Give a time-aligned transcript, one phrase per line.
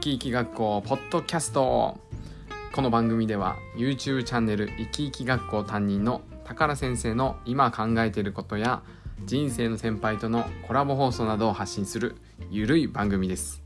[0.00, 1.98] き生き学校ポッドキャスト。
[2.72, 8.82] この番組では YouTube チャンネル生き生き学校担任の宝先生の今考えていることや
[9.26, 12.16] 人生の先輩とのコラボ放送などを発信する
[12.50, 13.62] ゆるい番組です。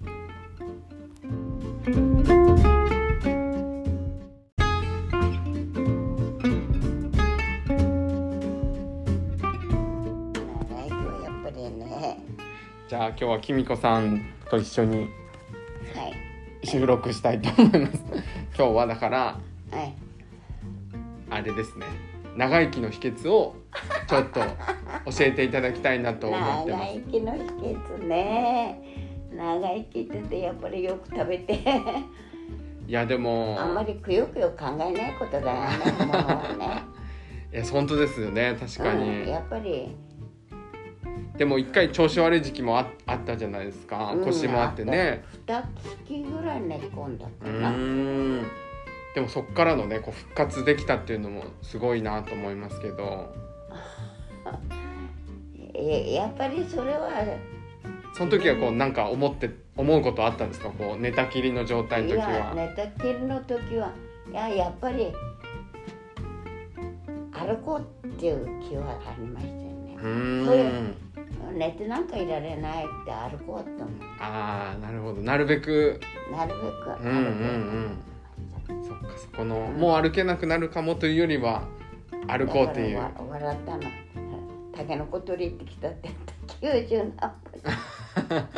[12.88, 15.23] じゃあ今日はきみこさんと一緒にはい
[16.64, 18.04] 収録したいと思います。
[18.56, 19.18] 今日はだから
[19.70, 19.94] はい。
[21.30, 21.86] あれですね。
[22.36, 23.56] 長生きの秘訣を
[24.08, 26.94] ちょっと教えていただきたいなと思って長ます。
[26.94, 28.80] 生きの秘訣ね。
[29.32, 31.60] 長生きっててやっぱりよく食べて。
[32.86, 36.82] いやでもあんまりくよくよ考えないことだよねもうね。
[37.52, 38.56] いや本当ですよね。
[38.60, 39.96] 確かに、うん、やっぱり
[41.36, 44.12] でも一回調子悪い時期もああったじゃないですか。
[44.12, 45.24] うん腰もあってね。
[45.46, 45.64] 2月
[46.30, 47.72] ぐらい寝込んだうかな、
[49.14, 53.34] でもそっからのねこう復活できたっていうのもすごいなと思いますけど。
[55.76, 57.10] えやっぱりそれは
[58.12, 60.68] その時はこうなんか思って思うことあったんですか？
[60.70, 62.54] こう寝たきりの状態のい時やは。
[62.54, 63.90] 寝たきりの時は。
[64.30, 65.12] いややっぱり
[67.32, 69.98] 歩こうっていう気はありましたよね。
[70.00, 70.94] うん
[71.52, 73.88] 寝てなんかいられないって歩こうって思う。
[74.20, 75.22] ああなるほど。
[75.22, 76.00] なるべく。
[76.30, 77.98] なるべくううんうん
[78.68, 78.84] うん。
[78.84, 81.64] そっかそこのもう歩けなくなるかもというよりは
[82.26, 82.98] 歩こうっていう。
[82.98, 83.82] 笑ったの。
[84.74, 87.04] タケノコ取り行ってきたって言った。
[87.04, 88.48] 90何歩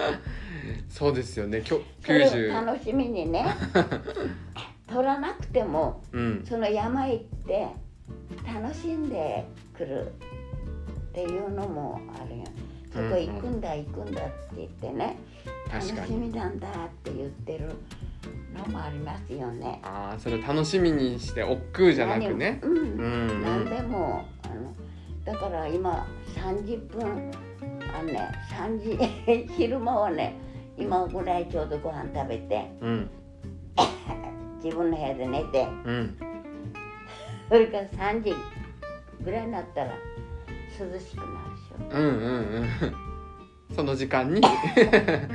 [0.89, 1.63] そうですよね。
[1.63, 3.45] きょそれを90楽しみにね
[4.89, 6.45] 取らなくてもうん。
[6.49, 7.69] その山行って
[8.47, 10.13] 楽しんでくる
[11.11, 12.45] っていうのもあるよ
[12.93, 15.17] そこ行くんだ行くんだって言ってね。
[15.73, 16.71] 楽しみなんだっ
[17.03, 17.73] て言ってる
[18.57, 19.81] のもありますよね。
[19.83, 22.61] ああそれを楽しみにして億劫じゃなくね。
[22.63, 22.77] うん。
[22.77, 24.75] うん何でもあの
[25.25, 27.31] だから今30分
[27.95, 30.35] あのね3時 昼間はね
[30.77, 33.11] 今ぐらいちょうどご飯食べてうん。
[34.63, 35.67] 自分の部屋で寝て。
[35.85, 36.17] うん。
[37.49, 38.35] それから3時
[39.23, 39.93] ぐらいになったら
[40.79, 41.91] 涼しくなるでし。
[41.91, 42.13] うんうん
[43.71, 43.75] うん。
[43.75, 44.41] その時間に。
[44.41, 44.43] ょ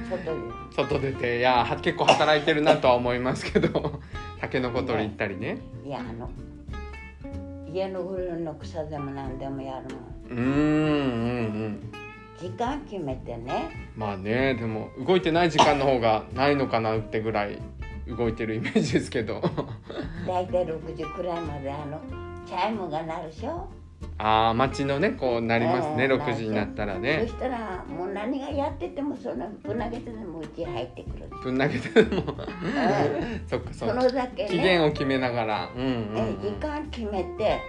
[0.10, 0.52] 外に。
[0.72, 4.00] 外出ていやは結構働いてるなとは思いますけど。
[4.40, 5.60] タケノコ取り行ったりね。
[5.86, 6.30] いやあの
[7.72, 10.12] 家の上の草でも何でもやるもん。
[10.30, 11.92] うーんうんうん。
[12.40, 13.92] 時間決めてね。
[13.96, 17.60] まあねでも動いてない時間の方がないのかなってぐらい
[18.08, 19.42] 動いてるイメージですけど。
[20.28, 22.02] 大体6時くらいまであの
[22.46, 23.70] チャイムが鳴るでしょ
[24.24, 32.38] ああ街のねこうなりますね、ええ6時になったらそねしたらもう何がやっててもそのぶん投げてでもうち入ってくるぶん投げても。
[32.76, 34.04] えそっかそそっか。
[34.04, 35.70] のだけ期限ねを決めながら。
[35.76, 37.60] うんうん、うねん、時間決めて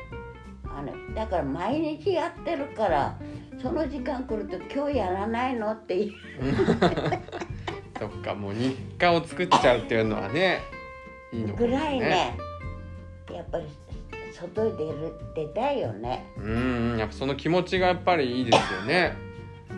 [0.65, 3.19] あのだから毎日やってるから
[3.61, 6.13] その時間来ると今日やらないのって言う。
[7.99, 10.61] そっかもう日課を作っちゃうっていうのはね
[11.33, 12.37] いいのかもぐらいねね
[13.33, 13.65] やっぱり
[14.43, 16.25] 外に出る出たいよね。
[16.37, 19.17] うんやっぱその気持ちがやっぱりいいですよね。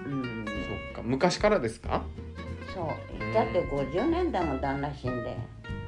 [0.07, 0.45] うん。
[0.47, 1.03] そっか。
[1.03, 2.03] 昔からですか？
[2.75, 3.35] そう。
[3.35, 5.37] だって50年だもん旦那死んで。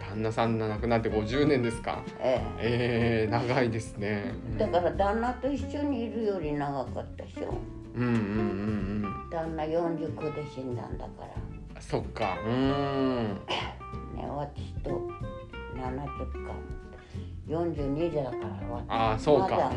[0.01, 2.03] 旦那さんが亡くなって50年ですか？
[2.21, 3.27] ええ。
[3.29, 4.33] ー、長いですね。
[4.57, 7.55] えだから旦那と一緒にいるより長かったでしょ。
[7.95, 8.19] うんうんうん
[9.05, 9.31] うん。
[9.31, 11.27] 旦那49で死んだんだから。
[11.37, 12.39] うんそっか。
[12.45, 13.25] うーん。
[14.17, 14.91] ね私と
[15.75, 16.07] 70
[16.47, 16.55] か
[17.49, 19.73] 42だからああそうか、ま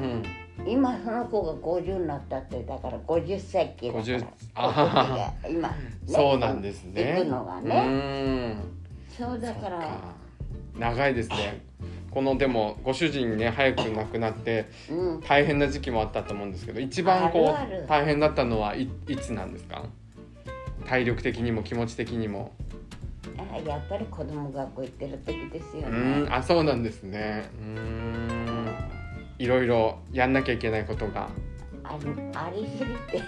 [0.66, 4.04] 今その子が50になったってだから50歳期だから。
[4.04, 4.26] 50
[4.56, 5.76] ああ今、ね、
[6.06, 7.16] そうなんですね。
[7.18, 8.56] 行くのがうね
[9.08, 9.98] そうだから
[10.78, 11.62] 長いですね。
[12.12, 15.22] このでもご主人ね早く亡くなってうん。
[15.22, 19.86] 大変な時期もあったと思うんですけど一番こう大変だったのはいいつなんですか？
[20.88, 22.52] 体力的にも気持ち的にも
[23.54, 27.50] あやっぱり子供学校行ってる時ですようねあそうなんですね。
[27.60, 28.68] うーん。
[29.38, 31.30] いろいろやんなきゃいけないことが。
[31.84, 33.24] ありありすぎて。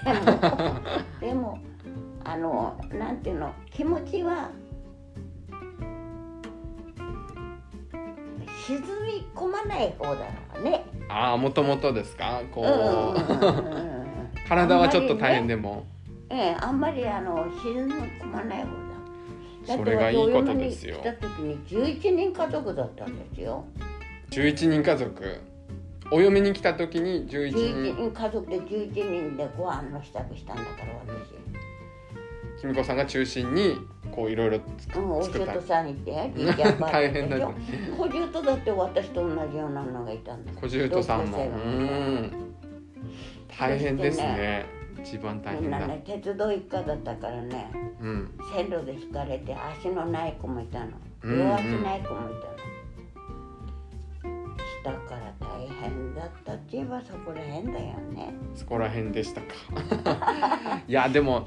[1.25, 1.57] でも
[2.23, 4.49] あのなんていうの気持ちは
[8.67, 10.85] 沈み込まない方だね。
[11.09, 12.41] ああもともとですか？
[12.51, 15.85] こう、体はちょっと大変でも、
[16.29, 18.90] ええ、あんまりあの沈み込まない方だ。
[19.65, 20.97] それがいいことですよ。
[21.03, 23.65] 私お嫁に来た時に11人家族だったんですよ。
[24.31, 25.39] 11人家族。
[26.11, 27.95] お嫁に来た時に11 11人。
[27.95, 32.61] 人家族で11人でご飯の支度したんだから私。
[32.61, 33.77] きみこさんが中心に
[34.11, 34.59] こういろいろ
[34.95, 35.53] うん、お作った。
[35.53, 37.45] 姑さんいてじいちゃんばあちゃ大変だね
[37.97, 40.51] 小姑だって私と同じようなのがいたんだ。
[40.53, 41.39] 小姑さんも。
[43.57, 44.65] 大変ですね
[45.03, 45.93] 一番大みんな変だ。
[45.95, 47.71] ね鉄道一家だったからね
[48.01, 48.31] うん。
[48.53, 50.91] 線路で引かれて足のない子もいたの。
[51.23, 51.39] うんうん。
[51.39, 52.47] 両足ない子もいた
[54.27, 54.51] の、
[54.83, 58.33] 下から大変だったって言えばそこら辺だよね。
[58.55, 59.47] そこら辺でしたか。
[60.87, 61.45] いやでも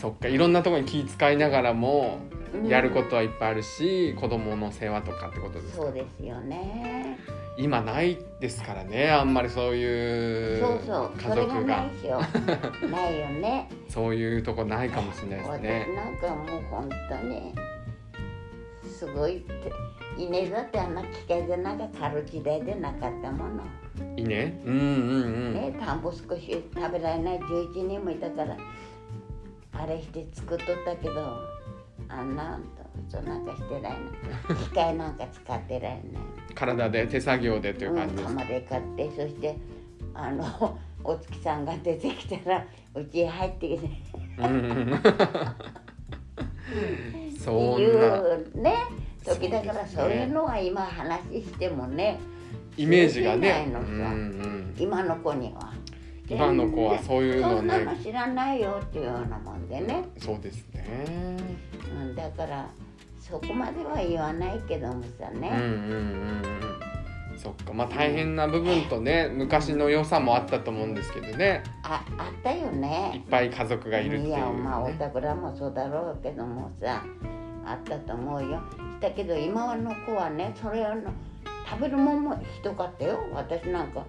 [0.00, 2.18] そっかいろんなところに気遣いながらも
[2.54, 2.68] うん。
[2.68, 5.82] やることはいっぱいあるし、子供の世話とかってことですか。
[5.84, 7.18] そうですよね
[7.58, 11.60] 今ないですからねあんまりそういうそうそう家族が。
[11.62, 12.20] ないでしょ
[12.88, 13.68] ないよね。
[13.88, 17.54] そういうとこないかもしれないです私ねなんかもう本当に
[18.86, 19.72] すごいって
[20.16, 23.62] 稲だってあんな機械でなんか刈る時代でなかったもの、
[24.16, 24.88] いいねうんうんう
[25.50, 28.56] ん、ね田んぼ少し食べられない11人もいたから
[29.72, 31.38] あれして作っとったけど
[32.08, 32.68] あんなんと
[33.08, 33.92] そうなんかしてない
[34.48, 36.02] な機械なんか使ってられない
[36.56, 39.56] 体で手作業でという感じです、うん、釜で買ってそして
[40.14, 43.90] あの お月さんが出てきたらうちへ入ってきて。
[44.38, 45.00] うん。
[47.76, 48.74] ういうね
[49.24, 52.18] 時だからそういうのは今話してもね
[52.76, 53.68] イメージがね。
[53.68, 55.72] うんうん今の子には。
[56.28, 60.84] 今の子はそういうのそんなのね知らないよっていうようなもんでね、そうですね。
[61.96, 62.68] うん、だから
[63.28, 65.72] そこまでは言わないけどもさね、うんうんうん
[67.32, 67.38] うん。
[67.38, 67.72] そっか。
[67.72, 71.62] まあ大変な部分とね昔の良さもあったと思うんですけどね。
[71.82, 77.02] ああったよいっねぱい家族がいるっていう、ね、やまあおたくらもそうだろうけどもさ
[77.64, 78.62] あったと思うよ。
[79.00, 81.10] だけど今の子はねそれをの
[81.68, 83.18] 食べるもんもひどかったよ。
[83.32, 84.04] 私なんか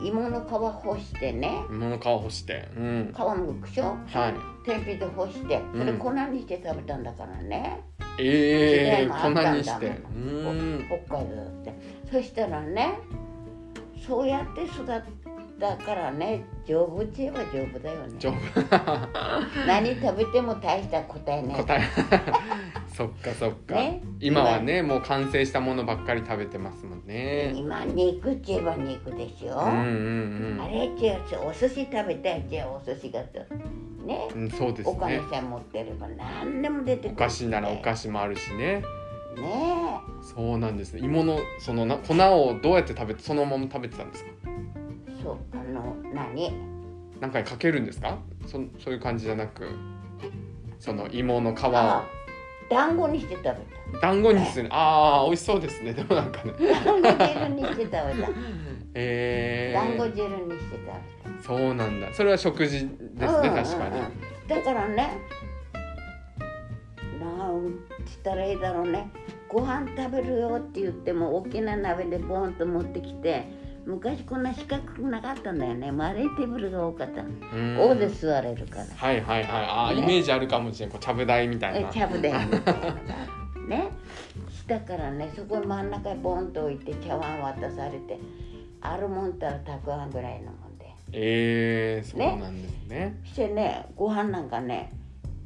[0.00, 1.64] 芋の皮干してね。
[1.68, 2.68] 芋の皮干して。
[2.76, 3.14] うん。
[3.14, 3.96] 皮むくでしょ？
[4.06, 4.34] はい。
[4.64, 5.60] 天日で干して。
[5.72, 5.98] それうん。
[5.98, 7.80] 粉にして食べたんだからね、
[8.18, 10.00] ええー、時代もあったんだ粉にして。
[11.06, 11.74] 北海道だって。
[12.10, 12.98] そしたらね
[14.06, 14.86] そうやって育っ
[15.58, 18.18] たからね丈夫って言えば丈夫だよね。
[18.18, 18.34] 丈夫。
[19.66, 21.82] 何食べても大した答えね答え。
[22.94, 24.02] そっかそっか、ね？
[24.20, 27.52] 今はねもう完成したものばっかり食べてますもんね。
[27.54, 32.44] 今肉って言えば肉でしょ、うんうんあれ違うお寿司食べたい。
[32.48, 33.40] じゃあお寿司がと
[34.02, 34.28] ね。
[34.34, 38.82] うん、うん、そうですお金ねさえ持ってれば何でも出てくるお菓子ならお菓子もあるしね。
[39.36, 41.00] ねそうなんですね。
[41.02, 44.30] 芋のそのな粉をどうやって食べてそのまま食べてたんですか？
[44.46, 46.52] えそうあの何？
[47.20, 48.18] 何かにかけるんですか？
[48.46, 49.68] そそういう感じじゃなく
[50.78, 51.70] その芋の皮を。
[51.76, 52.04] あ
[52.70, 54.00] 団子にして食べた。
[54.00, 55.92] 団子にするああ美味しそうですね。
[55.92, 56.52] でもなんかね。
[56.84, 58.28] 団子汁にして食べた
[58.94, 61.42] え団子ー、汁にして食べた。
[61.42, 62.12] そうなんだ。
[62.12, 64.02] それは食事ですね、うんうんうん確かに。
[64.48, 65.18] だからね
[67.20, 69.10] なんつったらいいだろうね。
[69.48, 73.46] ご飯食べるよって言っても大きな鍋でボーンと持ってきて
[73.84, 75.90] 昔こんな四角くなかったんだよね。
[75.90, 77.22] 丸いテーブルが多かった。
[77.52, 78.84] 大で座れるから。
[78.84, 79.66] はいはいはい。
[79.68, 80.02] あー、ね。
[80.02, 81.88] イメージあるかもしれないこうちゃぶ台みたいな。
[81.88, 82.96] えちゃぶ台みたいな。
[83.68, 83.90] ね。
[84.66, 88.18] 下からねそこに真ん中にボンと置いて茶碗渡されて
[88.82, 90.92] あるもんたらたくあんぐらいのもんで。
[91.12, 93.20] えー、そうなんですね。
[93.24, 94.90] してねご飯なんかね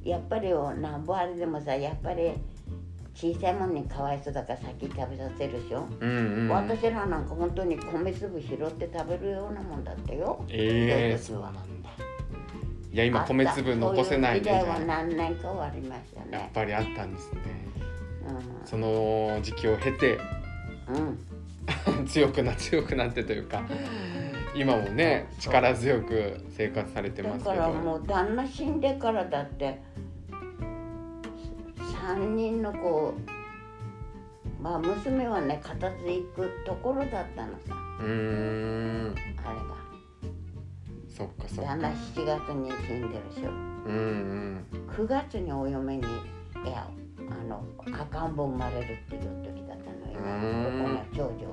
[0.04, 0.50] やっぱり
[0.80, 2.32] なんぼあれでもさやっぱり
[3.14, 10.44] 小さいもんにかわいそうだから先食べさせるでしょ、うんうん私らなんか本当に米粒拾って食べるようなもんだったよ。
[10.48, 11.60] えー、そううなんだ。
[12.92, 17.40] いや今米粒残せないねじそういう時代は何年かはありましたやっねぱりあったんですね。
[18.64, 21.18] うその時期を経てん、うん、
[22.06, 23.62] 強くな強くなってというか
[24.54, 27.56] 今もね力強く生活されてだますけど。
[27.56, 29.80] からもう旦那死んでからだって
[32.06, 33.14] 3人の子
[34.60, 37.74] まあ娘はね片付いくところだったのさ。
[38.00, 39.14] うーん。
[39.44, 39.76] あれが。
[41.08, 41.72] そっかそっか。
[41.72, 43.50] 旦那7月に死んでるでしょ。
[43.50, 44.90] うんうん。
[44.96, 46.88] 9月にお嫁にいや
[47.30, 49.45] あの赤ん坊生まれるっていう時だったのようーん
[50.16, 51.46] ここの長女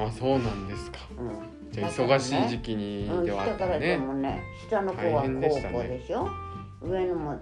[0.00, 0.06] が。
[0.06, 0.98] あそうなんですか。
[1.18, 1.70] うん。
[1.72, 5.28] じゃあ忙しい時期にうん、ではあっ下からでたねもね下の子は高
[5.78, 6.28] 校でしょ？
[6.80, 7.36] 上のも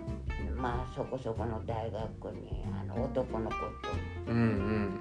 [0.57, 3.63] まあそこそこの大学にあの男の子と。
[4.29, 5.01] うんうん。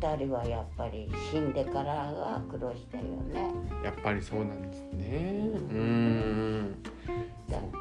[0.00, 3.50] 2人はやっぱり死んでからが苦労したよね。
[3.82, 5.50] やっぱりそうなんですね。
[5.70, 6.82] うん。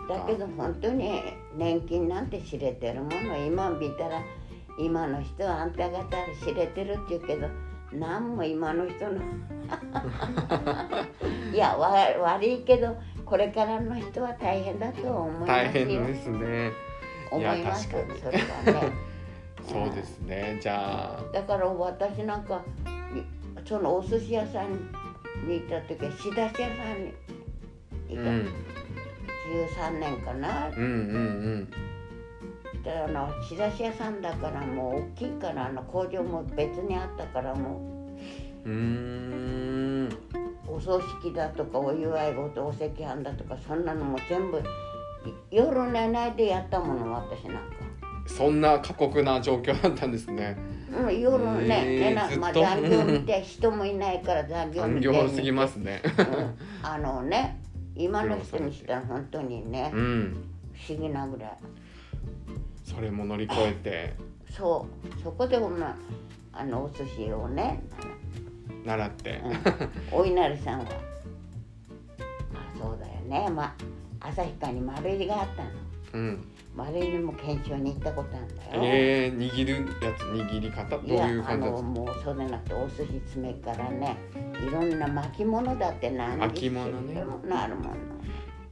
[0.08, 1.22] だけど本当に
[1.56, 3.38] 年金なんて知れてるもの。
[3.46, 4.22] 今見たら
[4.80, 6.06] 今の人はあんた方
[6.44, 7.50] 知れてるって言うけど
[7.92, 9.20] 何も今の人の。
[11.54, 12.96] いやわ悪いけど
[13.26, 15.56] これからの人は大変だと思いますよ。
[15.56, 16.72] 大変ですね。
[17.32, 18.20] 思いますいや確かに。
[18.20, 18.92] それはね。
[19.68, 20.58] そうですね。
[20.62, 21.24] じゃあ。
[21.34, 22.64] だから私なんか
[23.14, 24.72] いそのお寿司屋さん
[25.48, 27.14] に行った時は仕出し屋さんに
[28.10, 28.48] いた、うん。
[29.50, 30.70] 13年かな。
[30.70, 31.89] うんうんで
[32.86, 37.82] あの仕出し屋さんだからもう大きいからあの工場も別にあったからも
[38.66, 38.70] う。
[38.70, 40.08] んうーん。
[40.08, 44.62] うお葬式だとかお祝い事お赤飯だとかそんなのも全部い
[45.52, 47.90] 夜寝ないでやったもの私なんか。
[48.28, 50.56] そんな過酷な状況だったんですね。
[50.96, 55.08] うん、夜ね、寝なまあ、残業見て人もいないから残業残見て。
[55.08, 56.02] 業すぎますね。
[56.06, 56.56] うん。
[56.84, 57.60] あのね
[57.96, 60.46] 今の人にしたら本当にねうん。
[60.74, 61.52] 不思議なぐらい
[62.84, 64.14] それも乗り越えて。
[64.52, 65.22] そう。
[65.22, 65.96] そこでもま
[66.54, 67.84] ああのお寿司をね、
[68.86, 69.42] 習って。
[70.12, 70.86] うん、お稲荷さんは。
[70.86, 73.50] あそうだよね。
[73.50, 73.76] ま
[74.22, 75.70] あ旭川に丸入りがあったの。
[76.14, 76.46] うん。
[76.76, 84.18] 丸入りも検証に行ったことあるんだよ、えー、握るやつ握り方どういう感じですかもうそうでなくてお寿司詰めからね
[84.66, 87.24] いろんな巻物だって何巻物ね。
[87.52, 87.96] あるもの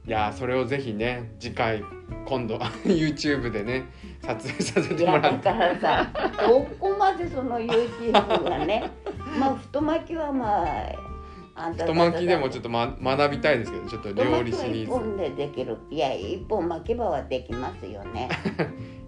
[0.08, 1.84] いやーそれをぜひね次回
[2.24, 3.84] 今度 YouTube でね
[4.22, 5.44] 撮影させてもらって。
[5.44, 6.10] からさ
[6.48, 8.12] どこまでその YouTube
[8.42, 8.90] がね
[9.38, 11.08] まあ太巻きはまあ
[11.54, 14.90] あんた太巻きでもちょっとと、ま、学びたいですけどちょっと太料理シリーズ。
[14.92, 15.76] 本でできる。
[15.90, 18.30] いや一本巻けばはできますよね。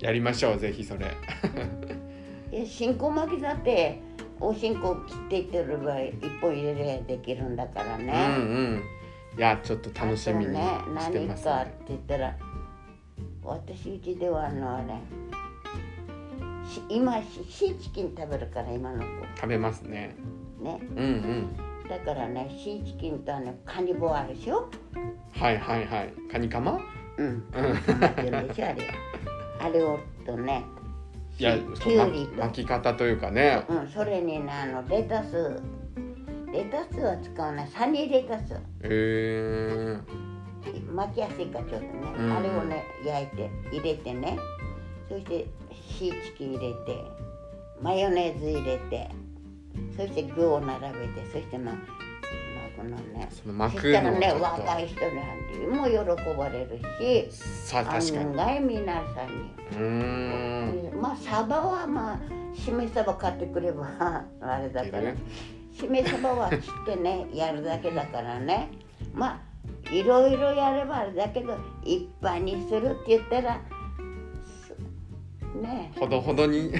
[0.00, 1.06] やりましょうぜひそれ。
[2.52, 4.02] いや新香巻きだって
[4.38, 8.82] お新香切っていってれば一本入れればできるんだからうんうね、ん
[9.36, 12.36] いやちょっと楽しみにしてます何かってね言ったら
[13.42, 14.94] 私うちではあのあれ
[16.68, 19.04] し今シシーチキン食べるから今の子。
[19.36, 20.14] 食べますね。
[20.60, 20.78] ね。
[20.94, 21.56] うんうん。
[21.88, 24.68] だからねシーチキンとあのカニ棒あるでしょ？
[25.32, 26.12] はいはいはい。
[26.30, 26.78] カニカマ？
[27.16, 27.42] うん。
[27.52, 28.76] カニカマって言うんでしょあれ
[29.60, 30.62] あれをとね
[31.38, 32.40] いやきゅうりと。
[32.40, 33.64] 巻き方というかね。
[33.68, 35.60] うんそれにねあのレタス
[36.52, 38.56] レタスは使わないサニーレタス。
[38.82, 42.32] えー、巻きやすいからちょっとね、うん。
[42.32, 44.38] あれをね焼いて入れてね。
[45.08, 45.46] そして
[45.98, 47.04] シーチキン入れて
[47.82, 49.10] マヨネーズ入れて
[49.96, 51.84] そして具を並べてそしてまあまあ
[52.76, 55.00] このねその巻くそしたらねのをちょっ若い人
[55.58, 55.94] にも喜
[56.36, 58.18] ばれるしとさ確かに。
[58.18, 61.00] 案外皆さんに、うーん。
[61.00, 63.88] まあサバはまあしめサバ買ってくれば
[64.40, 65.12] あれだから
[65.72, 68.68] しめサバは切ってね やるだけだからね。
[69.14, 69.40] ま
[69.88, 73.60] あいろいろやればあれだけど一般にするって言ったら
[74.44, 74.74] す
[75.60, 76.72] ねほどほどに。
[76.72, 76.78] え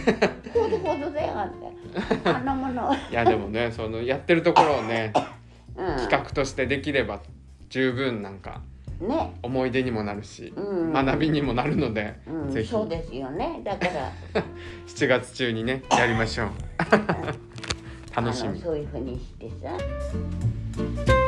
[0.53, 1.55] ほどほどだよあん
[2.23, 5.13] たあんなもの、 いやでもねそのやってるところをね
[5.77, 7.21] うん、企画としてできれば
[7.69, 8.61] 十分なんか
[9.01, 9.35] ね。
[9.43, 10.93] 思い出にもなるし、うん。
[10.93, 12.69] 学びにもなるので、うん、ぜひ。
[12.69, 13.61] そうですよね。
[13.65, 14.13] だから。
[14.87, 16.51] 7月中にねやりましょう
[18.15, 18.61] 楽しみ。
[18.61, 21.20] そういうふうにしてさ。